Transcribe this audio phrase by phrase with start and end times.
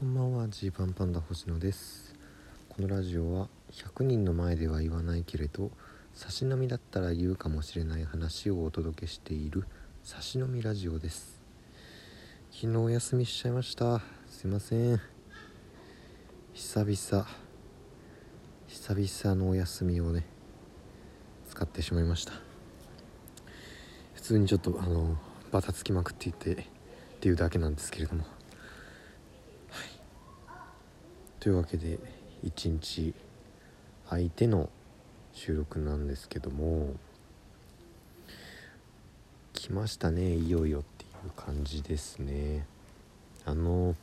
[0.00, 2.14] こんばんはジーパンパンダ星野です。
[2.70, 5.70] このラジオは100人の前では言わないけれど
[6.14, 9.66] 差し飲みだったら言うかもしれない話をお届けしている
[10.02, 11.42] 差し飲みラジオです。
[12.50, 14.00] 昨日お休みしちゃいました。
[14.26, 14.98] すいません。
[16.54, 17.26] 久々
[18.68, 20.24] 久々のお休みをね
[21.46, 22.32] 使ってしまいました。
[24.14, 25.18] 普通にちょっとあの
[25.52, 26.56] バタつきまくっていてっ
[27.20, 28.39] ていうだけなんですけれども。
[31.40, 31.98] というわけで
[32.42, 33.14] 一日
[34.10, 34.68] 空いての
[35.32, 36.94] 収録なんですけども
[39.54, 42.66] 来ましたねいよいよっていう感じですね。
[43.46, 43.96] あの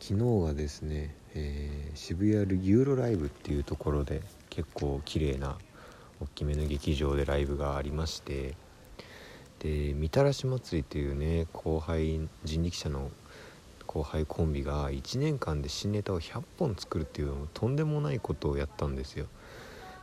[0.00, 5.56] 昨日がですね、えー、渋谷ユーロライブっていうところで結構綺麗な
[6.20, 8.56] 大きめの劇場でライブがありまして
[9.60, 13.10] でみたらし祭りっていうね後輩人力車の
[13.86, 19.26] 後輩コンビが1年間で新ネタを100本作るっていうとんでもないことをやったんですよ。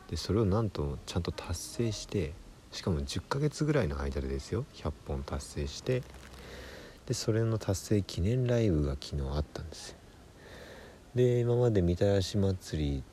[0.10, 2.34] でそれをなんとちゃんと達成して
[2.72, 4.66] しかも10ヶ月ぐらいの間でですよ。
[4.74, 6.04] 100本達成して。
[7.08, 9.98] でそれの達成記念ライブが昨日あったんですよ。
[11.16, 13.04] で今までみたらし祭り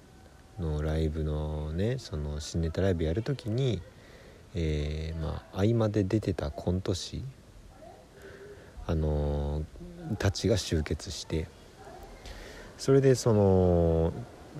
[0.58, 3.80] のライブのねその新ネタライブやるときに
[4.54, 7.24] えー、まあ合間で出てたコント師
[8.86, 9.64] あのー
[10.16, 11.48] たちが集結して
[12.78, 14.12] それでその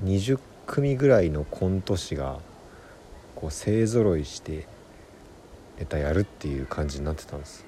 [0.05, 2.41] 20組ぐらいのコント師が
[3.35, 4.67] こう勢ぞろいして
[5.79, 7.65] ネタやるっていう感じになってたんです。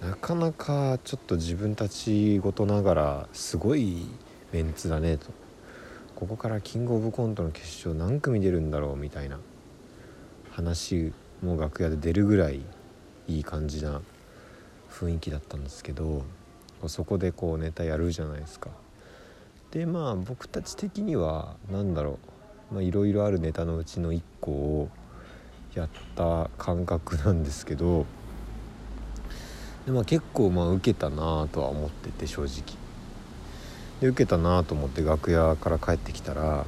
[0.00, 4.06] なかなかちょっと自分たちごとながらすごい
[4.52, 5.26] メンツだねと。
[6.14, 9.38] ここからキングオブコントの決勝何組出るんだろうみたいな
[10.50, 12.60] 話も楽屋で出るぐらい
[13.28, 14.02] いい感じな
[14.90, 16.24] 雰囲気だったんですけど
[16.86, 18.70] そこでこうネタやるじゃないですか
[19.72, 22.18] でまあ僕たち的には何だろ
[22.72, 24.88] ういろいろあるネタのうちの1個を
[25.74, 28.06] やった感覚なんですけど
[29.86, 32.76] で、まあ、結構まあ受けたなとは思ってて正直
[34.00, 36.64] で受けたなと思って楽屋から帰ってきたら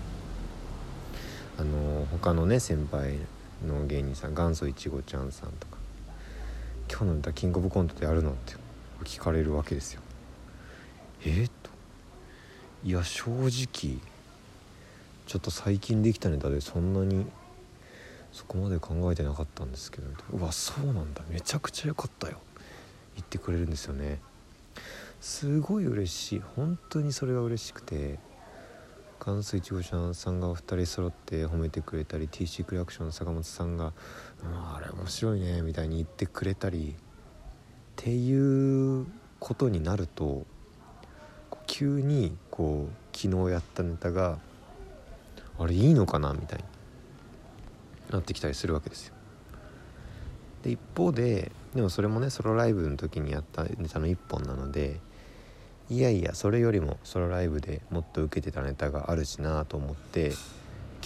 [1.59, 3.19] あの他のね先輩
[3.67, 5.77] の芸人さん元祖いちごちゃんさんとか
[6.89, 8.55] 「今日のネタキングオブコントでやるの?」って
[9.05, 10.03] 聞かれるわけですよ。
[11.25, 11.71] えっと
[12.85, 13.99] いや正直
[15.27, 17.27] ちょっと最近できたネタでそんなに
[18.33, 21.23] そこまで考えてなかったんですけどうわそうなんだ。
[21.29, 22.39] めちゃくちゃ良かったよ。
[23.15, 24.21] 言ってくれるんですよね。
[25.21, 26.43] すごい嬉しい。
[26.57, 28.19] 本当にそれが嬉しくて
[29.19, 33.93] 関西いちごちゃんさんがお二人揃って褒めてくれたり TC クリアクションの坂本さんが
[34.43, 37.03] 「あれ面白いね」みたいに言ってくれたりっ
[37.97, 39.07] ていう
[39.39, 40.47] ことになると
[41.81, 44.37] 急にこう昨日やったネタが
[45.59, 46.65] あれいいのかなみたいに
[48.13, 49.15] なってきたりするわけですよ。
[50.63, 55.01] で一方ででもそれもねソロライブの時にやったネタの1本なので
[55.89, 60.33] いやいやそれよりもソロライブでもっと受けてたネタがあるしなと思って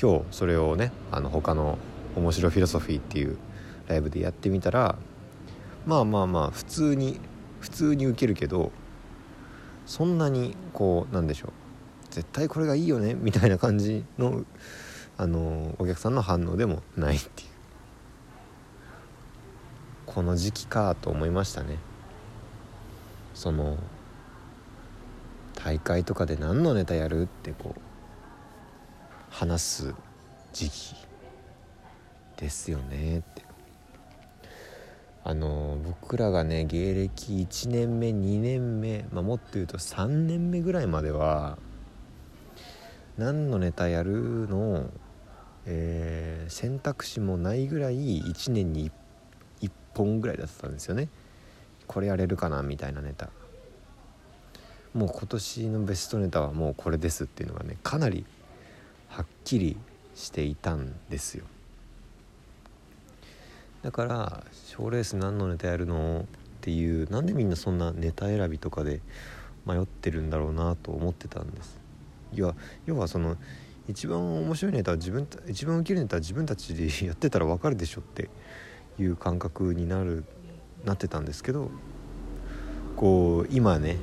[0.01, 1.79] 今日それをねあの他の
[2.19, 3.37] 「面白フィロソフィー」っていう
[3.87, 4.99] ライブでやってみたら
[5.87, 7.21] まあまあまあ普通に
[7.61, 8.73] 普通に受けるけど
[9.87, 11.53] そんなにこうなんでしょう。
[12.11, 14.45] 絶対これがいいよねみたいな感じの
[15.17, 17.49] あのお客さんの反応でもないっていう。
[20.07, 21.79] この時期かと思いましたね。
[23.35, 23.79] その
[25.55, 27.81] 大会とかで何のネタやるってこう
[29.31, 29.95] 話す
[30.53, 30.95] 時期
[32.37, 33.44] ですよねって。
[35.27, 41.57] あの僕らがね芸歴1年目2年目、まあ、もっと言うと3年目ぐらいまでは
[43.17, 44.91] 何のネタやるの、
[45.65, 48.91] えー、選択肢もないぐらい1年に
[49.63, 51.09] 1, 1本ぐらいだったんですよね。
[51.87, 53.31] これやれるかなみたいなネタ。
[54.93, 58.27] もう今年のベストネタはもうこれですっていうのがねかなり
[59.09, 59.77] はっきり
[60.15, 61.45] していたんですよ。
[63.85, 66.25] だから賞レース何のネタやるのっ
[66.63, 69.03] ていうなんでみんなそんなネタ選びとかで
[69.67, 71.79] 迷ってるんだろうなと思ってたんです。
[72.33, 72.55] いや
[72.87, 73.37] 要はその
[73.87, 78.31] 一番面白いネタは自分一番受けるネタは自分たちでやってたら分かるでしょって
[78.99, 80.25] いう感覚になる
[80.87, 81.71] なってたんですけど
[82.97, 83.99] こう今ね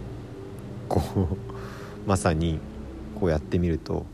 [0.88, 1.02] こ
[1.32, 1.38] う
[2.08, 2.60] まさに
[3.20, 4.06] こうやってみると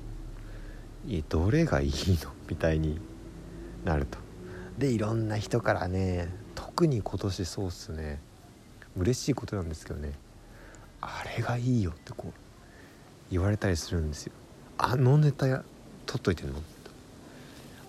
[1.28, 1.92] どれがいい
[2.24, 2.32] の？
[2.50, 3.02] みたいに
[3.84, 4.27] なると。
[4.78, 8.20] でいろんな人からね特に今年そうっすね。
[8.96, 10.14] 嬉しいことなんですけどね。
[11.02, 12.34] あれがいいよってこう
[13.32, 14.34] 言われたりするんですよ。
[14.78, 15.64] あのネタや
[16.06, 16.62] 取っといてんの？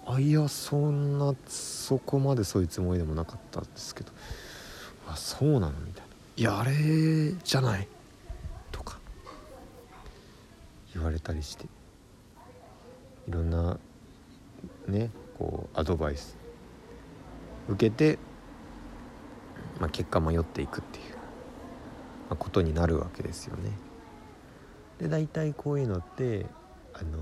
[0.07, 4.13] あいやそんなそこまでそういうつもりでもなかったんですけど。
[5.07, 6.09] あそうなのみたいな。
[6.37, 6.73] いやあれ
[7.45, 7.87] じゃない？
[8.73, 8.99] とか。
[10.95, 11.67] 言われたりして。
[11.67, 11.69] い
[13.31, 13.79] ろんな
[14.87, 16.38] ねこうアドバイス。
[17.69, 18.19] 受けて、
[19.81, 21.21] まあ、結果迷っていくっていう、ま
[22.31, 23.71] あ、ことになるわけですよね。
[24.99, 26.47] で大体こういうのって
[26.95, 27.19] あの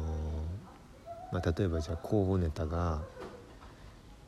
[1.31, 3.02] ー、まあ、例えばじゃあ候補ネタが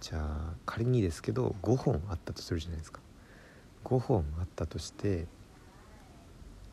[0.01, 3.01] じゃあ仮にですけど5本あったとするじゃないですか。
[3.85, 5.27] 5本あったとして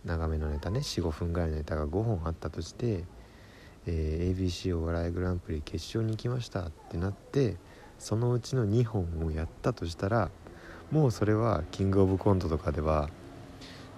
[0.03, 3.05] 長めのネタね45分ぐらいのネタが5本あったとして
[3.87, 7.57] えー、ABC お笑いグランプリ決勝に行きましたってなって
[7.99, 10.29] そのうちの2本をやったとしたら
[10.91, 13.09] もうそれはキングオブコントとかでは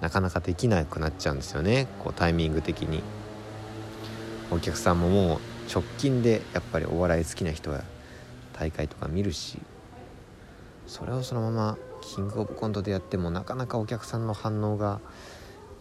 [0.02, 1.88] なかなかできなくなっちゃうんですよね。
[2.04, 3.02] こうタイミング的に。
[4.50, 5.40] お客さんももう
[5.72, 7.84] 直近でやっぱりお笑い好きな人は
[8.54, 9.60] 大会とか見るし
[10.88, 15.02] それをそのままキングオブコントでやってもなかなかお客さんの反応が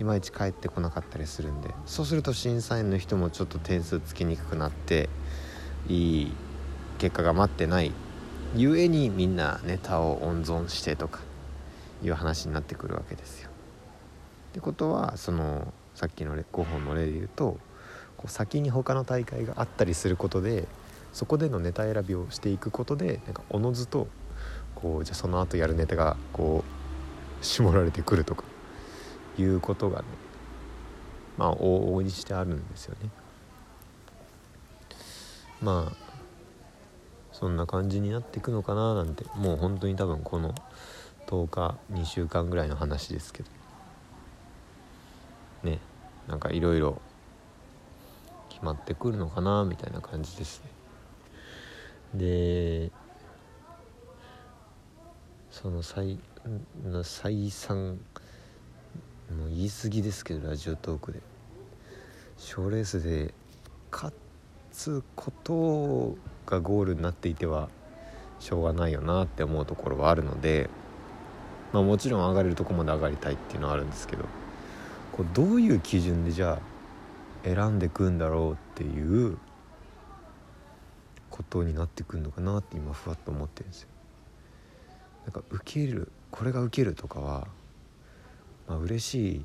[0.01, 5.09] いまいち返ってこなかったりするんでそうすると審査員の人もちょっと点数つけにくくなって
[5.89, 6.33] いい
[6.99, 7.93] 結果が待ってない
[8.57, 11.21] ゆえにみんなネタを温存してとか
[12.03, 13.51] いう話になってくるわけですよ。
[13.51, 17.59] ってことはそのさっきの5本の例で言うと
[18.17, 20.67] こう先に他の大会があったりすることで
[21.13, 24.09] そこでのネタ選びをしていくことでなんかおのずと
[24.75, 26.65] こうじゃあその後やるネタがこ
[27.43, 28.45] う絞られてくるとか
[29.39, 30.05] いうことがね
[31.37, 33.11] まあ往々にしてあるんですよね。
[35.61, 36.06] まあ
[37.39, 40.55] そんな感じになっていくのかななんてもう本当に多分この
[41.27, 43.51] 10日2週間ぐらいの話ですけど
[45.63, 45.79] ね
[46.29, 47.03] なんかいろいろ
[48.49, 50.63] 決まってくるのかなみたいな感じです
[52.15, 52.89] ね。
[52.89, 52.91] で
[55.51, 56.19] その再
[57.03, 58.01] 再三
[59.31, 61.21] もう言い過ぎですけどラジオトークで
[62.39, 63.35] 賞レースで
[63.93, 64.15] 勝
[64.73, 67.69] つことをがゴールになっていては
[68.39, 70.71] しょうがないよなって思うところはあるので、
[71.73, 74.25] まあ、もちろん上がれるとこまで上がりたいっていうのはあるんですけど
[75.13, 76.77] こうどういう基準でじゃあ
[77.45, 79.39] 選んでくんだろうっていう
[81.31, 83.89] ことになってくるのかなって今ふわっと思ってるんですよ。
[85.25, 87.49] なんか受けるこれが受けるとかは
[88.69, 89.45] まあ嬉しい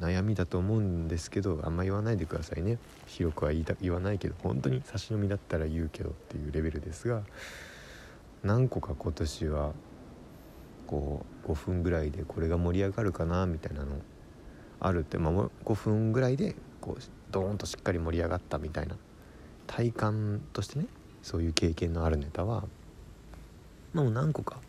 [0.00, 7.22] 悩みだと思うんですけどあんま言わないでくださいね広くは言いた言わないけど本当に差し飲みだったら言うけどっていうレベルですが
[8.42, 9.72] 何個か今年は
[10.86, 13.96] こう5分ぐらいでこれが盛り上がるかなみたいなの
[14.80, 18.96] あるって、まあ、5分ぐらいでこうドーンとしっかり盛り上がったみたいな
[19.66, 20.86] 体感としてね
[21.22, 22.64] そういう経験のあるネタは
[23.92, 24.60] もう何個か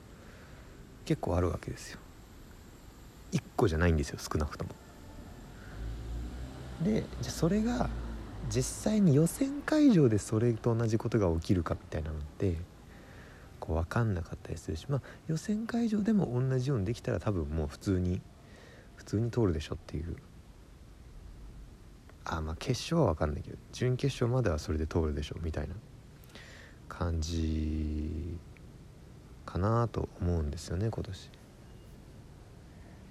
[1.05, 1.99] 結構あるわけですよ。
[3.31, 4.71] 1個じゃないんですよ少なくとも。
[6.83, 7.89] でじゃそれが
[8.49, 12.55] 実際に予選会場でそれと同じことが起きるかみたいなのって
[13.59, 18.21] こう分かんなかったりするしまあ予選会場でも同じようにできたら多分もう普通に
[18.95, 20.15] 普通に通るでしょっていう
[22.25, 25.75] あまあ決勝は分かんないけど準決勝まではそれで通るでしょみたいな
[26.87, 28.37] 感じ
[29.45, 31.31] かなと思うんですよね今年。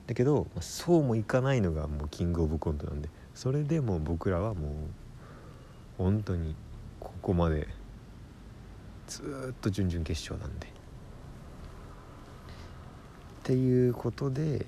[0.07, 4.73] だけど、まあ、そうもいかないのがもうキングオブコントなんでそれでも僕らはもう
[5.97, 6.57] 本当に
[6.99, 7.69] ここまで
[9.07, 10.67] ずっと準々決勝なんで。
[10.67, 10.71] っ
[13.45, 14.67] ていうことで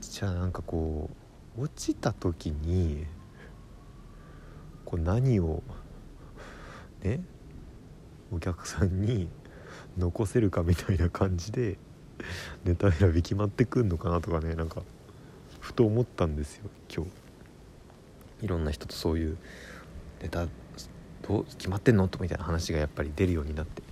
[0.00, 1.08] じゃあなんかこ
[1.56, 3.06] う落ちた時に
[4.84, 5.62] こう何を
[7.04, 7.20] ね
[8.32, 9.28] お客さんに
[9.96, 11.78] 残せるかみたいな感じで
[12.64, 14.82] ネタ選び決まってくんのかなとかねなんか
[15.78, 18.44] と思ったんですよ今日。
[18.44, 19.38] いろんな人とそういう
[20.20, 20.48] ネタ
[21.22, 23.84] どう決まってんのとみたいな話がやっぱり出るようになって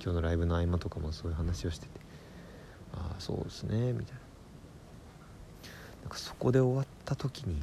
[0.00, 0.14] 今日。
[0.14, 1.90] のライブの合間とかもそういう話をしてて
[2.92, 4.20] ああそうですねみたいな
[6.02, 7.56] なんかそこで終わった時に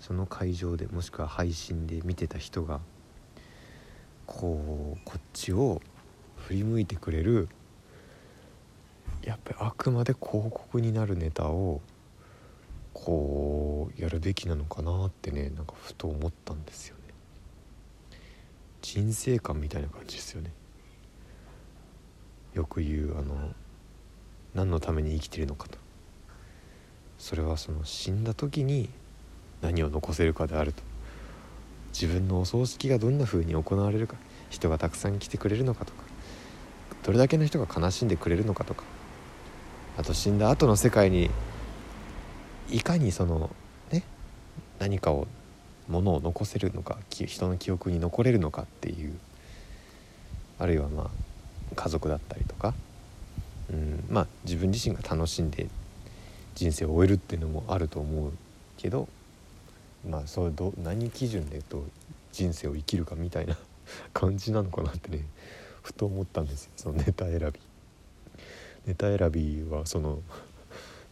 [0.00, 2.80] その会場でもしくは配信で見てた人が
[4.26, 5.80] こうこっちを
[6.34, 7.48] 振り向いてくれる
[9.22, 11.80] やっぱりあくまで広告になるネタを
[12.98, 17.02] こうやるべきなのかなってねなんかふと思ったんですよね。
[18.80, 20.50] 人生観みたいな感じですよね。
[22.54, 23.34] よく言うあの
[24.54, 25.78] 何のために生きてるのかと。
[27.18, 28.88] それはその死んだ時に
[29.60, 30.82] 何を残せるかであると。
[31.92, 34.16] 自分のお葬式がどんな風に行われるか。
[34.48, 36.02] 人がたくさん来てくれるのかとか。
[37.02, 38.84] どれだけの人が悲しんでくれるのかとか。
[39.98, 41.30] あと死んだ後の世界に
[42.70, 43.50] いかにその
[43.90, 44.02] ね
[44.78, 45.26] 何かを
[45.88, 49.14] ものを残せるのか人の記憶に残れるのかっていう
[50.58, 51.10] あるいはまあ
[51.74, 52.74] 家族だったりとか、
[53.70, 55.68] うん、まあ自分自身が楽しんで
[56.54, 58.32] 人生を終えるっていうのもあると思う
[58.78, 59.08] けど
[60.08, 61.84] まあそれど何基準でと
[62.32, 63.56] 人生を生きるかみたいな
[64.12, 65.24] 感じなのかなってね
[65.82, 67.60] ふと思ったんですよそのネタ選び。
[68.86, 70.20] ネタ選びはその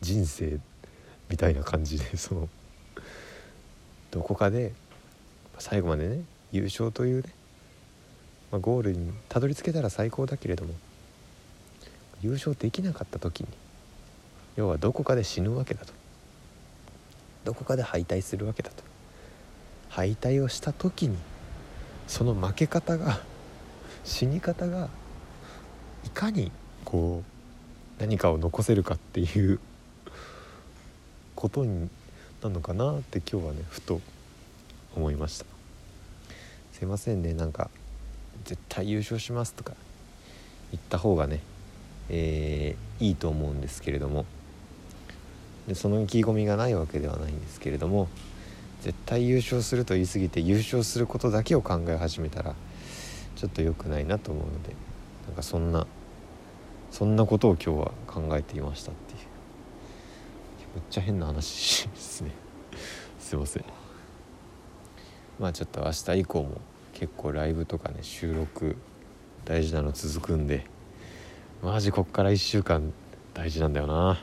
[0.01, 0.61] 人生
[1.35, 2.49] みたいな感じで その
[4.13, 4.73] どこかで
[5.59, 6.23] 最後までね
[6.53, 7.35] 優勝というね、
[8.53, 10.75] まあ、ゴールにたどり着けたら最高だけれども
[12.23, 13.49] 優勝できなかった時に
[14.55, 15.93] 要はどこかで死ぬわけだと。
[17.45, 18.85] どこかで敗退するわけだと。
[19.89, 21.19] 敗退をした時に
[22.07, 23.21] その負け方が
[24.05, 24.89] 死に方が
[26.07, 26.53] いかに
[26.85, 27.25] こ
[27.99, 29.59] う何かを残せるかっていう
[31.45, 31.91] ことに
[32.43, 34.01] なのかなって今日はねふと
[34.97, 35.45] 思いました。
[36.73, 37.69] すいませんねなんか
[38.47, 39.75] 絶対優勝しますとか
[40.73, 41.41] 言った方がね、
[42.09, 44.25] えー、いいと思うんですけれども。
[45.69, 48.09] でその意気込みがないわけではないんですけれども
[48.81, 52.55] 絶対優勝すると言い過ぎて優勝することだけを考え始めたら
[53.37, 54.75] ちょっと良くないなと思うので
[55.27, 55.87] なんかそんな
[56.91, 59.34] そんなことを今日は考えていましたっていう。
[60.75, 62.33] めっちゃ変な話ですね。
[63.19, 63.65] すいません。
[65.39, 66.61] まあちょっと明日以降も
[66.93, 68.77] 結構ライブとかね収録
[69.45, 70.67] 大事なの続くんで
[71.63, 72.93] マジこっから1週間
[73.33, 74.21] 大事なんだよな。